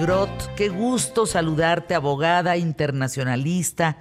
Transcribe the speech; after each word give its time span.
Novigrot, 0.00 0.54
qué 0.54 0.70
gusto 0.70 1.26
saludarte, 1.26 1.94
abogada 1.94 2.56
internacionalista. 2.56 3.98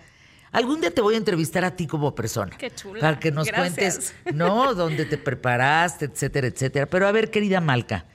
Algún 0.54 0.80
día 0.80 0.92
te 0.92 1.02
voy 1.02 1.16
a 1.16 1.18
entrevistar 1.18 1.66
a 1.66 1.76
ti 1.76 1.88
como 1.88 2.16
persona. 2.16 2.56
Qué 2.58 2.72
chula. 2.72 3.02
Para 3.02 3.20
que 3.20 3.32
nos 3.32 3.48
Gracias. 3.48 4.14
cuentes, 4.24 4.34
¿no? 4.34 4.74
Dónde 4.76 5.04
te 5.04 5.18
preparaste, 5.18 6.06
etcétera, 6.06 6.48
etcétera. 6.48 6.86
Pero 6.86 7.06
a 7.06 7.12
ver, 7.12 7.30
querida 7.30 7.60
Malca, 7.60 8.06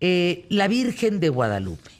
eh, 0.00 0.44
la 0.50 0.68
Virgen 0.68 1.18
de 1.18 1.30
Guadalupe. 1.30 1.90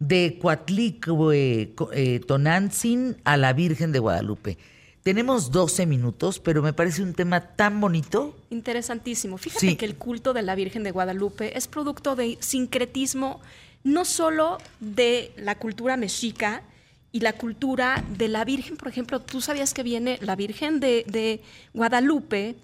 De 0.00 0.38
Coatlicue 0.42 1.72
eh, 1.92 2.20
Tonantzin 2.26 3.16
a 3.22 3.36
la 3.36 3.52
Virgen 3.52 3.92
de 3.92 4.00
Guadalupe. 4.00 4.58
Tenemos 5.04 5.52
12 5.52 5.86
minutos, 5.86 6.40
pero 6.40 6.62
me 6.62 6.72
parece 6.72 7.04
un 7.04 7.14
tema 7.14 7.54
tan 7.54 7.80
bonito. 7.80 8.36
Interesantísimo. 8.50 9.38
Fíjate 9.38 9.60
Sí. 9.68 9.76
que 9.76 9.86
el 9.86 9.94
culto 9.94 10.32
de 10.32 10.42
la 10.42 10.56
Virgen 10.56 10.82
de 10.82 10.90
Guadalupe 10.90 11.56
es 11.56 11.68
producto 11.68 12.16
de 12.16 12.36
sincretismo 12.40 13.40
no 13.88 14.04
solo 14.04 14.58
de 14.80 15.32
la 15.36 15.56
cultura 15.56 15.96
mexica 15.96 16.62
y 17.10 17.20
la 17.20 17.32
cultura 17.32 18.04
de 18.16 18.28
la 18.28 18.44
Virgen, 18.44 18.76
por 18.76 18.88
ejemplo, 18.88 19.20
tú 19.20 19.40
sabías 19.40 19.72
que 19.72 19.82
viene 19.82 20.18
la 20.20 20.36
Virgen 20.36 20.78
de, 20.78 21.42
Guadalupe, 21.72 22.56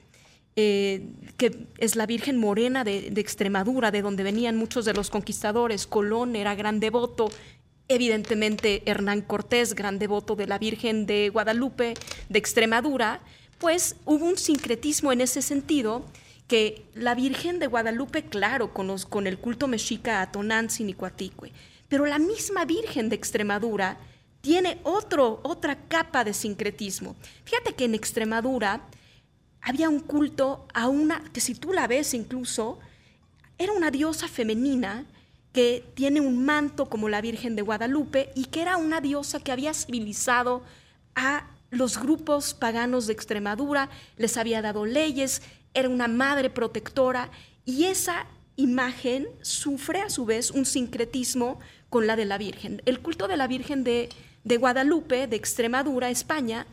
eh, 0.57 1.09
que 1.37 1.67
es 1.79 1.97
la 1.97 2.07
Virgen 2.07 2.39
Morena 2.39 2.85
de, 2.85 3.11
de 3.11 3.21
Extremadura, 3.21 3.91
de 3.91 4.03
donde 4.03 4.23
venían 4.23 4.57
muchos 4.57 4.85
de 4.85 4.93
los 4.93 5.11
conquistadores. 5.11 5.87
Colón 5.87 6.37
era 6.37 6.55
gran 6.55 6.79
devoto, 6.79 7.31
evidentemente 7.89 8.83
Hernán 8.85 9.23
Cortés, 9.23 9.75
gran 9.75 9.99
devoto 9.99 10.37
de 10.37 10.47
la 10.47 10.59
Virgen 10.59 11.07
de 11.07 11.31
Guadalupe, 11.31 11.95
de 12.29 12.39
Extremadura, 12.39 13.21
pues 13.59 13.97
hubo 14.05 14.27
un 14.27 14.37
sincretismo 14.37 15.11
en 15.13 15.23
ese 15.23 15.41
sentido 15.41 16.05
que 16.47 16.87
la 16.95 17.15
Virgen 17.15 17.59
de 17.59 17.67
Guadalupe, 17.67 18.25
claro, 18.25 18.73
con, 18.75 18.87
los- 18.87 19.07
con 19.07 19.27
el 19.27 19.39
culto 19.39 19.67
mexica 19.67 20.21
a 20.21 20.31
Tonantzin 20.31 20.89
y 20.91 20.95
Coaticue, 20.95 21.53
pero 21.89 22.07
la 22.07 22.19
misma 22.19 22.65
Virgen 22.65 23.09
de 23.09 23.17
Extremadura 23.17 23.99
tiene 24.41 24.79
otro, 24.83 25.41
otra 25.43 25.77
capa 25.89 26.23
de 26.25 26.35
sincretismo. 26.35 27.17
Fíjate 27.45 27.75
que 27.75 27.87
en 27.87 27.95
Extremadura 27.95 28.83
había 29.63 29.89
un 29.89 30.01
culto 30.01 30.67
a 30.75 30.89
una, 30.89 31.23
que 31.33 31.41
si 31.41 31.55
tú 31.55 31.73
la 31.73 31.87
ves 31.87 32.13
incluso, 32.13 32.79
era 33.57 33.73
una 33.73 33.91
diosa 33.91 34.29
femenina 34.29 35.07
que 35.53 35.85
tiene 35.95 36.21
un 36.21 36.45
manto 36.45 36.91
como 36.91 37.09
la 37.09 37.21
Virgen 37.23 37.57
de 37.57 37.63
Guadalupe 37.63 38.31
y 38.35 38.47
que 38.47 38.61
era 38.61 38.77
una 38.77 39.01
diosa 39.01 39.41
que 39.41 39.53
había 39.53 39.73
civilizado 39.73 40.63
a 41.15 41.47
los 41.71 41.99
grupos 41.99 42.53
paganos 42.55 43.07
de 43.07 43.13
Extremadura, 43.15 43.89
les 44.19 44.37
había 44.37 44.61
dado 44.63 44.85
leyes, 44.85 45.43
era 45.75 45.89
una 45.89 46.09
madre 46.09 46.51
protectora 46.51 47.31
y 47.65 47.85
esa 47.85 48.27
imagen 48.57 49.27
sufre 49.43 50.01
a 50.01 50.11
su 50.11 50.25
vez 50.25 50.51
un 50.51 50.65
sincretismo 50.65 51.59
con 51.91 52.07
la 52.07 52.17
de 52.17 52.25
la 52.25 52.39
Virgen. 52.39 52.83
El 52.87 53.01
culto 53.01 53.27
de 53.29 53.37
la 53.37 53.47
Virgen 53.49 53.85
de, 53.85 54.09
de 54.45 54.57
Guadalupe, 54.57 55.27
de 55.27 55.37
Extremadura, 55.37 56.11
España, 56.11 56.67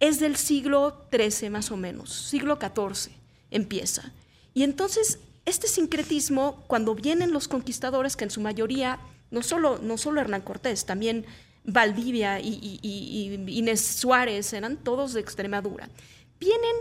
es 0.00 0.18
del 0.20 0.36
siglo 0.36 1.06
XIII 1.10 1.50
más 1.50 1.70
o 1.70 1.76
menos, 1.76 2.12
siglo 2.12 2.58
XIV 2.60 3.12
empieza. 3.50 4.12
Y 4.52 4.62
entonces 4.64 5.20
este 5.44 5.68
sincretismo, 5.68 6.64
cuando 6.66 6.94
vienen 6.96 7.30
los 7.32 7.46
conquistadores, 7.46 8.16
que 8.16 8.24
en 8.24 8.30
su 8.30 8.40
mayoría, 8.40 8.98
no 9.30 9.42
solo, 9.42 9.78
no 9.80 9.96
solo 9.96 10.20
Hernán 10.20 10.42
Cortés, 10.42 10.84
también 10.86 11.24
Valdivia 11.64 12.40
y, 12.40 12.48
y- 12.48 12.80
y- 12.82 13.50
y 13.52 13.58
Inés 13.58 13.80
Suárez, 13.84 14.52
eran 14.52 14.76
todos 14.76 15.12
de 15.12 15.20
Extremadura, 15.20 15.88
vienen 16.40 16.76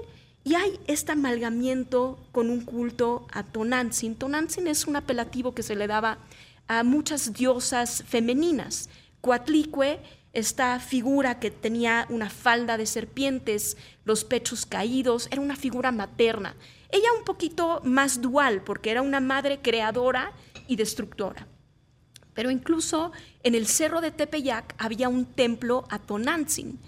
y 0.45 0.53
hay 0.53 0.79
este 0.85 1.11
amalgamiento 1.11 2.19
con 2.31 2.51
un 2.51 2.61
culto 2.61 3.25
a 3.33 3.41
Tonantzin. 3.41 4.15
Tonantzin 4.15 4.67
es 4.67 4.85
un 4.85 4.95
apelativo 4.95 5.55
que 5.55 5.63
se 5.63 5.75
le 5.75 5.87
daba 5.87 6.19
a 6.67 6.83
muchas 6.83 7.33
diosas 7.33 8.03
femeninas. 8.07 8.91
Coatlicue, 9.21 9.99
esta 10.33 10.79
figura 10.79 11.39
que 11.39 11.49
tenía 11.49 12.05
una 12.09 12.29
falda 12.29 12.77
de 12.77 12.85
serpientes, 12.85 13.75
los 14.03 14.23
pechos 14.23 14.67
caídos, 14.67 15.27
era 15.31 15.41
una 15.41 15.55
figura 15.55 15.91
materna. 15.91 16.55
Ella 16.91 17.11
un 17.17 17.25
poquito 17.25 17.81
más 17.83 18.21
dual, 18.21 18.61
porque 18.61 18.91
era 18.91 19.01
una 19.01 19.21
madre 19.21 19.61
creadora 19.63 20.31
y 20.67 20.75
destructora. 20.75 21.47
Pero 22.35 22.51
incluso 22.51 23.11
en 23.41 23.55
el 23.55 23.65
cerro 23.65 23.99
de 23.99 24.11
Tepeyac 24.11 24.75
había 24.77 25.09
un 25.09 25.25
templo 25.25 25.85
a 25.89 25.97
Tonantzin, 25.97 26.79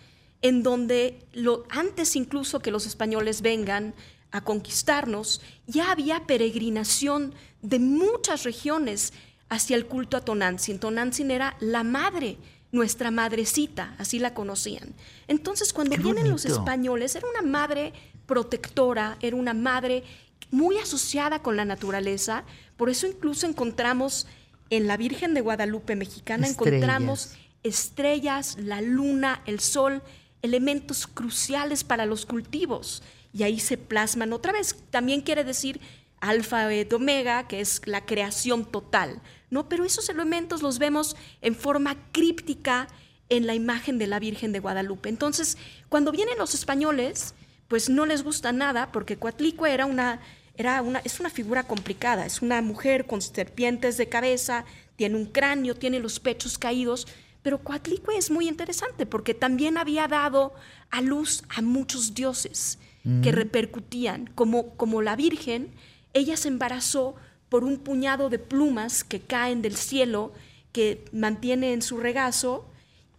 en 0.42 0.64
donde 0.64 1.20
lo, 1.34 1.66
antes 1.70 2.16
incluso 2.16 2.60
que 2.60 2.72
los 2.72 2.86
españoles 2.86 3.42
vengan 3.42 3.94
a 4.32 4.42
conquistarnos, 4.42 5.42
ya 5.66 5.92
había 5.92 6.26
peregrinación 6.28 7.34
de 7.62 7.80
muchas 7.80 8.44
regiones 8.44 9.14
hacia 9.50 9.76
el 9.76 9.86
culto 9.88 10.18
a 10.18 10.22
Tonantzin. 10.22 10.80
Tonantzin 10.80 11.32
era 11.32 11.56
la 11.60 11.84
madre, 11.84 12.38
nuestra 12.72 13.12
madrecita, 13.12 13.96
así 13.98 14.20
la 14.20 14.34
conocían. 14.34 14.94
Entonces, 15.28 15.74
cuando 15.74 15.96
Qué 15.96 16.04
vienen 16.04 16.30
los 16.30 16.46
españoles, 16.46 17.16
era 17.16 17.28
una 17.28 17.42
madre 17.42 17.94
protectora, 18.26 19.18
era 19.22 19.36
una 19.36 19.54
madre 19.54 20.04
muy 20.52 20.78
asociada 20.78 21.42
con 21.42 21.56
la 21.56 21.66
naturaleza. 21.66 22.44
Por 22.76 22.90
eso 22.90 23.08
incluso 23.08 23.48
encontramos 23.48 24.28
en 24.70 24.88
la 24.88 24.98
Virgen 24.98 25.34
de 25.34 25.42
Guadalupe 25.42 25.96
mexicana, 25.96 26.46
Estrellas. 26.46 26.74
encontramos 26.74 27.30
estrellas, 27.64 28.58
la 28.60 28.82
luna, 28.82 29.42
el 29.46 29.60
sol, 29.60 30.02
elementos 30.42 31.08
cruciales 31.08 31.84
para 31.84 32.06
los 32.06 32.26
cultivos. 32.26 33.04
Y 33.34 33.44
ahí 33.44 33.60
se 33.60 33.78
plasman 33.78 34.34
otra 34.34 34.54
vez. 34.54 34.76
También 34.90 35.22
quiere 35.22 35.44
decir 35.44 35.80
alfa, 36.20 36.66
beta, 36.68 36.96
omega, 36.96 37.48
que 37.48 37.60
es 37.60 37.82
la 37.86 38.06
creación 38.06 38.66
total. 38.66 39.22
¿no? 39.50 39.70
Pero 39.70 39.86
esos 39.86 40.10
elementos 40.10 40.62
los 40.62 40.80
vemos 40.80 41.16
en 41.42 41.56
forma 41.56 41.98
críptica 42.12 42.88
en 43.30 43.46
la 43.46 43.56
imagen 43.56 43.98
de 43.98 44.08
la 44.08 44.20
Virgen 44.20 44.52
de 44.52 44.60
Guadalupe. 44.60 45.10
Entonces, 45.10 45.58
cuando 45.90 46.12
vienen 46.12 46.38
los 46.38 46.54
españoles, 46.54 47.34
pues 47.68 47.90
no 47.90 48.06
les 48.06 48.24
gusta 48.24 48.52
nada, 48.52 48.92
porque 48.92 49.18
Coatlicue 49.18 49.72
era 49.72 49.86
una, 49.86 50.22
era 50.56 50.82
una, 50.82 51.00
es 51.00 51.20
una 51.20 51.30
figura 51.30 51.64
complicada, 51.64 52.26
es 52.26 52.42
una 52.42 52.62
mujer 52.62 53.06
con 53.06 53.22
serpientes 53.22 53.98
de 53.98 54.08
cabeza, 54.08 54.66
tiene 54.96 55.16
un 55.16 55.26
cráneo, 55.26 55.76
tiene 55.76 56.00
los 56.00 56.20
pechos 56.20 56.58
caídos, 56.58 57.08
pero 57.42 57.60
Coatlicue 57.60 58.18
es 58.18 58.32
muy 58.32 58.48
interesante 58.48 59.06
porque 59.06 59.34
también 59.34 59.78
había 59.78 60.08
dado 60.08 60.54
a 60.90 61.02
luz 61.02 61.44
a 61.50 61.62
muchos 61.62 62.14
dioses 62.14 62.80
que 63.24 63.32
repercutían, 63.32 64.30
como, 64.36 64.76
como 64.76 65.02
la 65.02 65.16
Virgen, 65.16 65.72
ella 66.14 66.36
se 66.36 66.50
embarazó 66.50 67.16
por 67.48 67.64
un 67.64 67.78
puñado 67.78 68.30
de 68.30 68.38
plumas 68.38 69.06
que 69.06 69.22
caen 69.22 69.62
del 69.62 69.78
cielo, 69.78 70.34
que 70.74 71.06
mantiene 71.14 71.72
en 71.72 71.82
su 71.82 71.98
regazo 71.98 72.70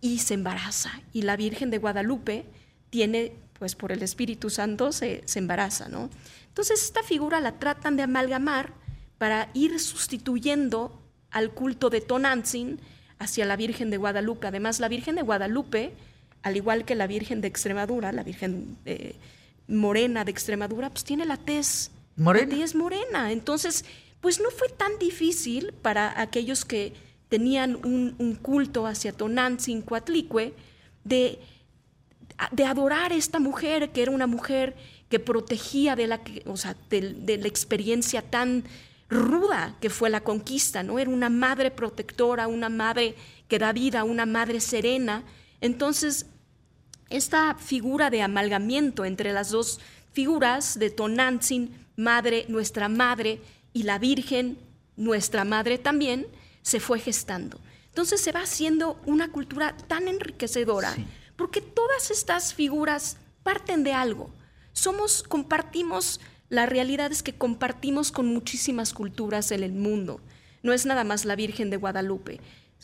y 0.02 0.18
se 0.18 0.34
embaraza. 0.34 1.00
Y 1.14 1.22
la 1.22 1.36
Virgen 1.36 1.70
de 1.70 1.78
Guadalupe 1.78 2.44
tiene, 2.90 3.32
pues 3.58 3.74
por 3.74 3.90
el 3.90 4.02
Espíritu 4.02 4.50
Santo 4.50 4.92
se, 4.92 5.22
se 5.24 5.38
embaraza, 5.38 5.88
¿no? 5.88 6.10
Entonces 6.48 6.82
esta 6.82 7.02
figura 7.02 7.40
la 7.40 7.58
tratan 7.58 7.96
de 7.96 8.02
amalgamar 8.02 8.74
para 9.16 9.48
ir 9.54 9.80
sustituyendo 9.80 11.00
al 11.30 11.52
culto 11.52 11.88
de 11.88 12.00
Tonantzin 12.00 12.80
hacia 13.18 13.44
la 13.44 13.56
Virgen 13.56 13.90
de 13.90 13.96
Guadalupe. 13.96 14.46
Además, 14.46 14.80
la 14.80 14.88
Virgen 14.88 15.16
de 15.16 15.22
Guadalupe, 15.22 15.92
al 16.42 16.56
igual 16.56 16.84
que 16.84 16.94
la 16.94 17.06
Virgen 17.06 17.40
de 17.40 17.48
Extremadura, 17.48 18.12
la 18.12 18.22
Virgen 18.22 18.76
eh, 18.84 19.14
morena 19.66 20.24
de 20.24 20.30
Extremadura, 20.30 20.90
pues 20.90 21.04
tiene 21.04 21.24
la 21.24 21.36
tez 21.36 21.90
Morena. 22.16 22.52
La 22.52 22.58
tez 22.60 22.74
morena. 22.74 23.32
Entonces, 23.32 23.84
pues 24.20 24.40
no 24.40 24.50
fue 24.50 24.68
tan 24.68 24.98
difícil 24.98 25.72
para 25.82 26.20
aquellos 26.20 26.64
que 26.64 26.92
tenían 27.28 27.76
un, 27.76 28.16
un 28.18 28.34
culto 28.34 28.86
hacia 28.86 29.12
Tonantzin, 29.12 29.82
Coatlicue, 29.82 30.54
de 31.04 31.38
de 32.52 32.64
adorar 32.64 33.12
a 33.12 33.16
esta 33.16 33.40
mujer, 33.40 33.90
que 33.90 34.02
era 34.02 34.10
una 34.10 34.26
mujer 34.26 34.76
que 35.08 35.18
protegía 35.18 35.96
de 35.96 36.06
la, 36.06 36.20
o 36.46 36.56
sea, 36.56 36.76
de, 36.90 37.14
de 37.14 37.38
la 37.38 37.48
experiencia 37.48 38.22
tan 38.22 38.64
ruda 39.08 39.76
que 39.80 39.90
fue 39.90 40.10
la 40.10 40.20
conquista, 40.22 40.82
¿no? 40.82 40.98
Era 40.98 41.10
una 41.10 41.30
madre 41.30 41.70
protectora, 41.70 42.46
una 42.46 42.68
madre 42.68 43.14
que 43.48 43.58
da 43.58 43.72
vida, 43.72 44.04
una 44.04 44.26
madre 44.26 44.60
serena. 44.60 45.24
Entonces, 45.60 46.26
esta 47.08 47.54
figura 47.54 48.10
de 48.10 48.22
amalgamiento 48.22 49.04
entre 49.04 49.32
las 49.32 49.50
dos 49.50 49.80
figuras 50.12 50.78
de 50.78 50.90
Tonantzin, 50.90 51.86
madre, 51.96 52.44
nuestra 52.48 52.88
madre, 52.88 53.40
y 53.72 53.84
la 53.84 53.98
Virgen, 53.98 54.58
nuestra 54.96 55.44
madre 55.44 55.78
también, 55.78 56.26
se 56.62 56.80
fue 56.80 56.98
gestando. 56.98 57.58
Entonces 57.86 58.20
se 58.20 58.32
va 58.32 58.42
haciendo 58.42 59.00
una 59.06 59.30
cultura 59.32 59.76
tan 59.76 60.08
enriquecedora, 60.08 60.94
Sí. 60.94 61.06
porque 61.36 61.60
todas 61.60 62.10
estas 62.10 62.54
figuras 62.54 63.16
parten 63.42 63.84
de 63.84 63.92
algo. 63.92 64.30
Somos, 64.72 65.22
compartimos, 65.22 66.20
la 66.48 66.66
realidad 66.66 67.12
es 67.12 67.22
que 67.22 67.34
compartimos 67.34 68.10
con 68.12 68.26
muchísimas 68.26 68.92
culturas 68.94 69.50
en 69.52 69.62
el 69.62 69.72
mundo. 69.72 70.20
No 70.62 70.72
es 70.72 70.86
nada 70.86 71.04
más 71.04 71.24
la 71.24 71.36
Virgen 71.36 71.70
de 71.70 71.76
Guadalupe. 71.76 72.40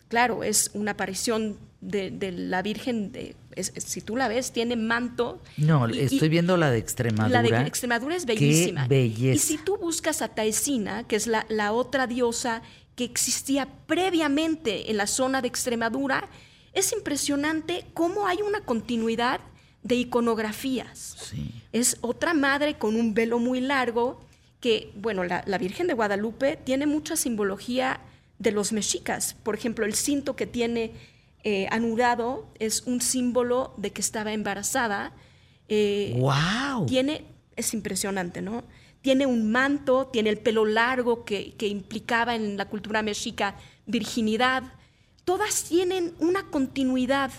Claro, 0.08 0.44
es 0.44 0.70
una 0.74 0.92
aparición 0.92 1.56
de, 1.80 2.10
de 2.10 2.30
la 2.30 2.62
Virgen, 2.62 3.10
de, 3.10 3.34
es- 3.56 3.72
es- 3.74 3.84
si 3.84 4.00
tú 4.00 4.16
la 4.16 4.28
ves, 4.28 4.52
tiene 4.52 4.76
manto. 4.76 5.40
No, 5.56 5.88
y- 5.88 5.96
y- 5.98 6.00
estoy 6.02 6.28
viendo 6.28 6.56
la 6.56 6.70
de 6.70 6.78
Extremadura. 6.78 7.42
la 7.42 7.60
de 7.62 7.66
Extremadura 7.66 8.14
es 8.14 8.26
Qué 8.26 8.34
bellísima. 8.34 8.86
belleza. 8.86 9.34
Y 9.36 9.38
si 9.38 9.58
tú 9.58 9.76
buscas 9.78 10.20
a 10.22 10.28
Taesina, 10.28 11.04
que 11.08 11.16
es 11.16 11.26
la, 11.26 11.46
la 11.48 11.72
otra 11.72 12.06
diosa 12.06 12.62
que 12.96 13.04
existía 13.04 13.66
previamente 13.86 14.90
en 14.90 14.98
la 14.98 15.06
zona 15.06 15.40
de 15.42 15.48
Extremadura, 15.48 16.28
es 16.74 16.92
impresionante 16.92 17.84
cómo 17.94 18.26
hay 18.26 18.38
una 18.46 18.60
continuidad 18.60 19.40
de 19.84 19.96
iconografías. 19.96 21.34
Es 21.72 21.98
otra 22.00 22.34
madre 22.34 22.74
con 22.74 22.96
un 22.96 23.14
velo 23.14 23.38
muy 23.38 23.60
largo 23.60 24.20
que, 24.58 24.90
bueno, 24.96 25.24
la, 25.24 25.58
Virgen 25.58 25.86
de 25.86 25.92
Guadalupe 25.92 26.56
tiene 26.56 26.86
mucha 26.86 27.16
simbología 27.16 28.00
de 28.38 28.50
los 28.50 28.72
mexicas. 28.72 29.36
Por 29.42 29.54
ejemplo, 29.54 29.84
el 29.84 29.94
cinto 29.94 30.36
que 30.36 30.46
tiene 30.46 30.92
eh, 31.44 31.68
anudado 31.70 32.48
es 32.58 32.82
un 32.86 33.02
símbolo 33.02 33.74
de 33.76 33.92
que 33.92 34.00
estaba 34.00 34.32
embarazada. 34.32 35.12
¡Wow! 35.68 36.84
Eh, 36.84 36.86
tiene, 36.88 37.24
es 37.54 37.74
impresionante, 37.74 38.40
¿no? 38.40 38.64
Tiene 39.02 39.26
un 39.26 39.52
manto, 39.52 40.06
tiene 40.06 40.30
el 40.30 40.38
pelo 40.38 40.64
largo 40.64 41.26
que, 41.26 41.52
que 41.58 41.68
implicaba 41.68 42.34
en 42.34 42.56
la 42.56 42.70
cultura 42.70 43.02
mexica 43.02 43.56
virginidad. 43.84 44.62
Todas 45.26 45.64
tienen 45.64 46.14
una 46.20 46.50
continuidad 46.50 47.30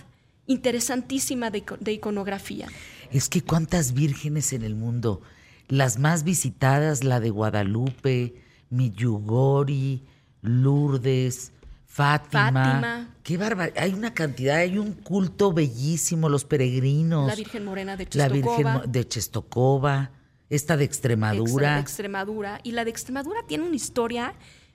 interesantísima 0.48 1.50
de, 1.50 1.92
iconografía. 1.92 2.68
Es 3.12 3.30
que 3.30 3.42
cuántas 3.42 3.94
vírgenes 3.94 4.54
en 4.54 4.64
el 4.64 4.76
mundo, 4.76 5.22
las 5.68 6.00
más 6.00 6.24
visitadas, 6.24 7.04
la 7.04 7.20
de 7.20 7.30
Guadalupe, 7.30 8.36
Miyugori, 8.70 10.04
Lourdes, 10.42 11.52
Fátima. 11.88 12.52
Fátima. 12.52 13.16
Qué 13.24 13.38
bárbaro. 13.38 13.72
Hay 13.78 13.94
una 13.94 14.14
cantidad, 14.14 14.58
hay 14.58 14.78
un 14.78 14.92
culto 14.94 15.54
bellísimo, 15.54 16.28
los 16.28 16.44
peregrinos. 16.44 17.28
La 17.28 17.36
Virgen 17.36 17.64
Morena 17.64 17.96
de 17.96 18.06
Chestokova. 18.06 18.74
La 18.74 18.74
Virgen 18.74 18.92
de 18.92 19.08
Chestokova, 19.08 20.12
esta 20.50 20.76
de 20.76 20.84
Extremadura. 20.84 21.76
de 21.76 21.82
Extremadura. 21.82 22.60
Y 22.64 22.74
la 22.74 22.84
de 22.84 22.90
Extremadura 22.92 23.40
tiene 23.48 23.64
una 23.64 23.78
historia 23.78 24.34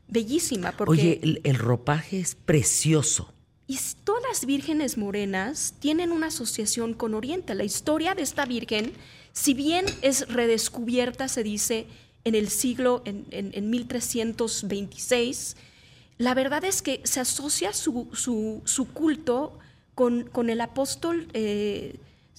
bellísima. 0.09 0.73
Porque 0.73 0.91
Oye, 0.91 1.41
el 1.45 1.59
ropaje 1.59 2.21
es 2.21 2.35
precioso. 2.35 3.35
Y 3.71 3.79
todas 4.03 4.25
las 4.29 4.47
vírgenes 4.47 4.99
morenas 4.99 5.75
tienen 5.79 6.11
una 6.11 6.27
asociación 6.27 6.93
con 6.93 7.15
Oriente. 7.15 7.55
La 7.55 7.63
historia 7.63 8.17
de 8.17 8.23
esta 8.23 8.45
virgen, 8.45 8.95
si 9.33 9.55
bien 9.55 9.87
es 10.03 10.27
redescubierta, 10.27 11.29
se 11.29 11.45
dice, 11.45 11.87
en 12.25 12.35
el 12.35 12.49
siglo, 12.49 13.01
en, 13.05 13.71
1326, 13.71 15.55
la 16.19 16.35
verdad 16.35 16.65
es 16.65 16.83
que 16.83 17.01
se 17.05 17.21
asocia 17.21 17.73
su, 17.73 18.11
culto 18.93 19.57
con, 19.95 20.51
el 20.51 20.61
apóstol 20.61 21.29
eh, 21.33 21.95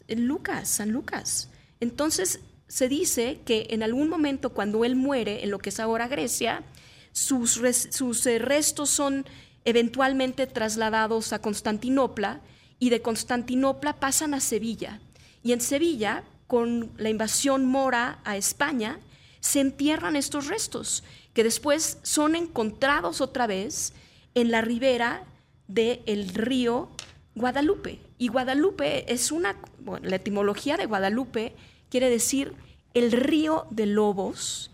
Lucas, 0.10 0.68
San 0.68 0.92
Lucas. 0.92 1.48
Entonces 1.80 2.42
se 2.68 2.90
dice 2.90 3.40
que 3.46 3.68
en 3.70 3.84
algún 3.84 4.10
momento 4.10 4.50
cuando 4.50 4.84
él 4.84 4.98
muere 4.98 5.46
en 5.46 5.52
lo 5.52 5.60
que 5.60 5.70
es 5.70 5.80
ahora 5.80 6.10
Grecia, 6.10 6.66
sus, 7.14 7.62
sus 7.90 8.26
eh, 8.26 8.38
restos 8.38 8.90
son 8.90 9.26
eventualmente 9.66 10.48
trasladados 10.48 11.34
a 11.34 11.40
Constantinopla 11.40 12.42
y 12.80 12.90
de 12.90 13.02
Constantinopla 13.02 14.00
pasan 14.00 14.34
a 14.34 14.40
Sevilla. 14.40 15.00
Y 15.44 15.54
en 15.54 15.62
Sevilla, 15.62 16.24
con 16.48 16.92
la 16.98 17.10
invasión 17.10 17.66
mora 17.66 18.20
a 18.24 18.38
España, 18.38 19.00
se 19.40 19.60
entierran 19.60 20.16
estos 20.16 20.48
restos, 20.48 21.04
que 21.34 21.44
después 21.44 21.98
son 22.04 22.36
encontrados 22.36 23.22
otra 23.22 23.48
vez 23.48 23.94
en 24.36 24.52
la 24.52 24.62
ribera 24.62 25.24
del 25.68 26.30
río 26.30 26.90
Guadalupe. 27.36 28.00
Y 28.18 28.28
Guadalupe 28.28 29.12
es 29.12 29.32
una, 29.32 29.56
la 30.02 30.16
etimología 30.16 30.78
de 30.78 30.86
Guadalupe 30.86 31.56
quiere 31.90 32.10
decir 32.10 32.54
el 32.94 33.12
río 33.12 33.68
de 33.70 33.86
lobos 33.86 34.72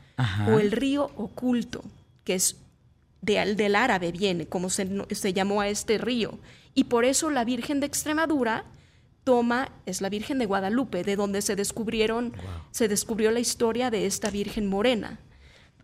o 0.47 0.59
el 0.59 0.71
río 0.71 1.11
oculto, 1.15 1.83
que 2.23 2.35
es 2.35 2.57
del 3.21 3.75
árabe 3.75 4.11
viene, 4.11 4.47
como 4.47 4.69
se, 4.69 5.33
llamó 5.33 5.61
a 5.61 5.69
este 5.69 5.97
río. 5.97 6.39
Y 6.73 6.85
por 6.85 7.05
eso 7.05 7.29
la 7.29 7.43
Virgen 7.43 7.79
de 7.79 7.87
Extremadura 7.87 8.65
toma, 9.23 9.71
es 9.85 10.01
la 10.01 10.09
Virgen 10.09 10.39
de 10.39 10.45
Guadalupe, 10.45 11.03
de 11.03 11.15
donde 11.15 11.41
se 11.41 11.55
descubrieron, 11.55 12.33
se 12.71 12.87
descubrió 12.87 13.31
la 13.31 13.39
historia 13.39 13.89
de 13.89 14.05
esta 14.05 14.29
Virgen 14.29 14.67
morena. 14.67 15.19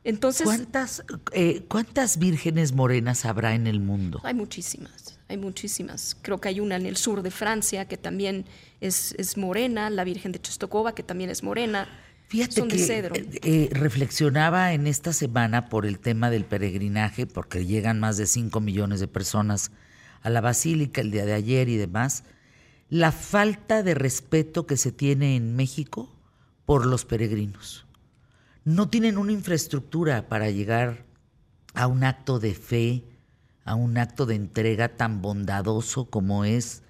Entonces, 0.04 0.46
¿Cuántas, 0.46 1.04
eh, 1.32 1.64
¿Cuántas 1.70 2.20
vírgenes 2.20 2.74
morenas 2.74 3.26
habrá 3.26 3.56
en 3.56 3.68
el 3.68 3.80
mundo? 3.80 4.20
Hay 4.24 4.34
muchísimas, 4.34 5.18
hay 5.30 5.38
muchísimas. 5.38 6.18
Creo 6.22 6.42
que 6.42 6.50
hay 6.50 6.60
una 6.60 6.76
en 6.76 6.86
el 6.86 6.98
sur 6.98 7.22
de 7.22 7.32
Francia 7.32 7.88
que 7.88 7.98
también 7.98 8.46
es, 8.82 9.16
es 9.18 9.38
morena, 9.38 9.90
la 9.90 10.04
Virgen 10.04 10.34
de 10.34 10.42
Chestokova 10.42 10.94
que 10.94 11.04
también 11.04 11.30
es 11.30 11.42
morena. 11.42 11.88
Fíjate 12.34 12.68
que 12.68 12.84
eh, 12.84 13.30
eh, 13.44 13.70
reflexionaba 13.74 14.74
en 14.74 14.88
esta 14.88 15.14
semana 15.14 15.70
por 15.70 15.86
el 15.86 16.00
tema 16.00 16.32
del 16.32 16.46
peregrinaje, 16.46 17.28
porque 17.28 17.68
llegan 17.68 18.00
más 18.00 18.18
de 18.18 18.26
5 18.26 18.60
millones 18.60 19.00
de 19.00 19.08
personas 19.08 19.70
a 20.24 20.32
la 20.32 20.42
basílica 20.42 21.00
el 21.02 21.12
día 21.12 21.28
de 21.28 21.34
ayer 21.34 21.70
y 21.70 21.78
demás, 21.78 22.24
la 22.90 23.12
falta 23.12 23.84
de 23.84 23.94
respeto 23.94 24.66
que 24.66 24.78
se 24.78 24.92
tiene 24.92 25.36
en 25.36 25.56
México 25.56 26.12
por 26.66 26.88
los 26.88 27.06
peregrinos. 27.06 27.86
No 28.64 28.90
tienen 28.90 29.20
una 29.20 29.32
infraestructura 29.32 30.28
para 30.28 30.50
llegar 30.50 31.06
a 31.76 31.86
un 31.86 32.04
acto 32.04 32.40
de 32.40 32.56
fe, 32.56 33.04
a 33.64 33.76
un 33.76 34.00
acto 34.00 34.26
de 34.26 34.34
entrega 34.34 34.98
tan 34.98 35.22
bondadoso 35.22 36.10
como 36.10 36.46
es 36.46 36.82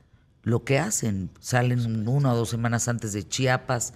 lo 0.41 0.63
que 0.63 0.79
hacen. 0.79 1.31
Salen 1.41 2.07
una 2.07 2.31
o 2.31 2.37
dos 2.37 2.47
semanas 2.47 2.87
antes 2.87 3.11
de 3.11 3.27
Chiapas, 3.27 3.93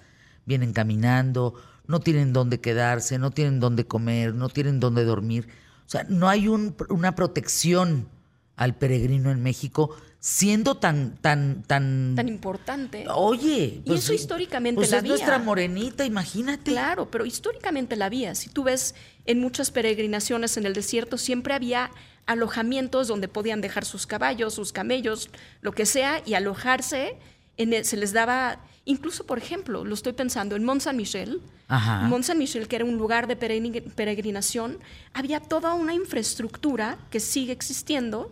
vienen 0.47 0.73
caminando, 0.73 1.53
no 1.85 1.99
tienen 1.99 2.33
dónde 2.33 2.59
quedarse, 2.59 3.19
no 3.19 3.29
tienen 3.29 3.59
dónde 3.59 3.85
comer, 3.85 4.33
no 4.33 4.49
tienen 4.49 4.79
dónde 4.79 5.05
dormir. 5.05 5.47
O 5.85 5.89
sea, 5.89 6.05
no 6.09 6.27
hay 6.27 6.47
una 6.47 7.15
protección 7.15 8.09
al 8.55 8.75
peregrino 8.75 9.29
en 9.29 9.44
México 9.44 9.95
siendo 10.19 10.75
tan 10.75 11.15
tan 11.17 11.63
tan 11.63 12.15
tan 12.15 12.27
importante. 12.27 13.05
Oye, 13.13 13.81
y 13.83 13.83
pues 13.85 14.03
eso 14.03 14.13
históricamente 14.13 14.75
pues 14.75 14.91
la 14.91 14.97
es 14.97 15.03
nuestra 15.03 15.38
morenita, 15.38 16.05
imagínate. 16.05 16.71
Claro, 16.71 17.09
pero 17.09 17.25
históricamente 17.25 17.95
la 17.95 18.07
había. 18.07 18.33
Si 18.35 18.50
tú 18.50 18.63
ves 18.63 18.95
en 19.25 19.39
muchas 19.39 19.71
peregrinaciones 19.71 20.57
en 20.57 20.65
el 20.65 20.73
desierto 20.73 21.17
siempre 21.17 21.53
había 21.53 21.91
alojamientos 22.25 23.07
donde 23.07 23.27
podían 23.27 23.62
dejar 23.62 23.86
sus 23.86 24.07
caballos, 24.07 24.55
sus 24.55 24.74
camellos, 24.74 25.29
lo 25.62 25.72
que 25.72 25.86
sea 25.86 26.22
y 26.25 26.33
alojarse 26.33 27.17
se 27.57 27.98
les 27.98 28.12
daba, 28.12 28.60
incluso 28.88 29.25
por 29.25 29.38
ejemplo, 29.38 29.86
lo 29.86 29.94
estoy 29.94 30.13
pensando, 30.13 30.56
en 30.56 30.63
Mont 30.63 30.82
Saint-Michel, 30.82 31.41
Mont 31.67 32.24
Saint-Michel, 32.24 32.67
que 32.67 32.77
era 32.77 32.86
un 32.86 32.98
lugar 32.98 33.27
de 33.27 33.36
peregrinación, 33.36 34.79
había 35.13 35.39
toda 35.41 35.74
una 35.74 35.94
infraestructura 35.94 36.98
que 37.12 37.20
sigue 37.20 37.51
existiendo 37.51 38.32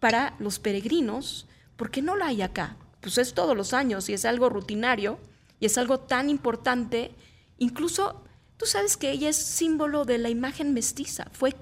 para 0.00 0.34
los 0.38 0.58
peregrinos, 0.58 1.46
porque 1.76 2.02
no 2.02 2.14
la 2.16 2.26
hay 2.26 2.42
acá. 2.42 2.76
Pues 3.00 3.18
es 3.18 3.34
todos 3.34 3.56
los 3.56 3.72
años 3.72 4.08
y 4.08 4.12
es 4.12 4.24
algo 4.24 4.48
rutinario 4.48 5.18
y 5.60 5.66
es 5.66 5.78
algo 5.78 5.98
tan 6.00 6.28
importante. 6.28 7.10
Incluso, 7.58 8.22
tú 8.58 8.66
sabes 8.66 8.96
que 8.96 9.10
ella 9.10 9.30
es 9.30 9.36
símbolo 9.36 10.04
de 10.04 10.18
la 10.18 10.28
imagen 10.28 10.74
mestiza. 10.74 11.26
Fue 11.32 11.56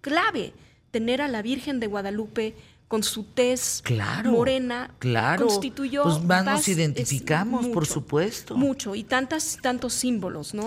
clave 0.00 0.54
tener 0.90 1.20
a 1.20 1.28
la 1.28 1.42
Virgen 1.42 1.80
de 1.80 1.86
Guadalupe 1.86 2.54
con 2.92 3.02
su 3.02 3.24
tez 3.24 3.80
claro, 3.82 4.32
morena, 4.32 4.94
claro. 4.98 5.46
constituyó... 5.46 6.02
Pues 6.02 6.22
más 6.24 6.44
nos 6.44 6.68
identificamos, 6.68 7.68
por 7.68 7.86
supuesto. 7.86 8.54
Mucho, 8.54 8.94
y 8.94 9.02
tantas, 9.02 9.56
tantos 9.62 9.94
símbolos, 9.94 10.52
¿no? 10.52 10.64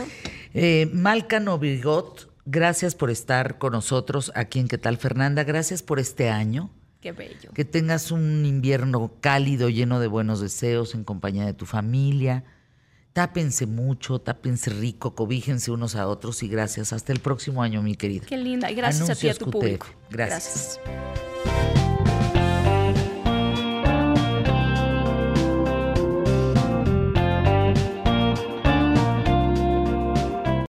Eh, 0.55 0.89
Malca 0.91 1.39
Novigot, 1.39 2.31
gracias 2.47 2.95
por 2.95 3.11
estar 3.11 3.59
con 3.59 3.73
nosotros 3.73 4.31
aquí 4.33 4.57
en 4.57 4.67
¿Qué 4.67 4.79
tal, 4.79 4.97
Fernanda? 4.97 5.43
Gracias 5.43 5.83
por 5.83 5.99
este 5.99 6.31
año. 6.31 6.71
Qué 6.99 7.11
bello. 7.11 7.51
Que 7.53 7.63
tengas 7.63 8.09
un 8.09 8.43
invierno 8.43 9.11
cálido, 9.21 9.69
lleno 9.69 9.99
de 9.99 10.07
buenos 10.07 10.41
deseos, 10.41 10.95
en 10.95 11.03
compañía 11.03 11.45
de 11.45 11.53
tu 11.53 11.67
familia. 11.67 12.43
Tápense 13.13 13.67
mucho, 13.67 14.17
tápense 14.17 14.71
rico, 14.71 15.13
cobíjense 15.13 15.69
unos 15.69 15.95
a 15.95 16.07
otros 16.07 16.41
y 16.41 16.47
gracias. 16.47 16.91
Hasta 16.91 17.13
el 17.13 17.19
próximo 17.19 17.61
año, 17.61 17.83
mi 17.83 17.93
querida. 17.93 18.25
Qué 18.25 18.37
linda. 18.37 18.71
Y 18.71 18.73
gracias 18.73 19.11
a 19.11 19.15
ti 19.15 19.29
a 19.29 19.35
tu 19.35 19.51
público. 19.51 19.85
Gracias. 20.09 20.79
gracias. 20.87 21.14